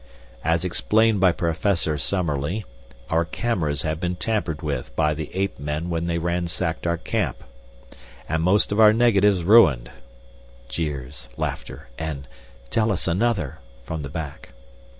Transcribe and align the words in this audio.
As 0.43 0.65
explained 0.65 1.19
by 1.19 1.31
Professor 1.31 1.95
Summerlee, 1.95 2.65
our 3.11 3.23
cameras 3.23 3.83
have 3.83 3.99
been 3.99 4.15
tampered 4.15 4.63
with 4.63 4.95
by 4.95 5.13
the 5.13 5.29
ape 5.35 5.59
men 5.59 5.91
when 5.91 6.05
they 6.05 6.17
ransacked 6.17 6.87
our 6.87 6.97
camp, 6.97 7.43
and 8.27 8.41
most 8.41 8.71
of 8.71 8.79
our 8.79 8.93
negatives 8.93 9.43
ruined.' 9.43 9.91
(Jeers, 10.67 11.29
laughter, 11.37 11.89
and 11.99 12.27
'Tell 12.71 12.91
us 12.91 13.07
another!' 13.07 13.59
from 13.83 14.01
the 14.01 14.09
back.) 14.09 14.53